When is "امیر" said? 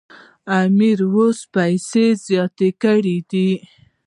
0.59-0.99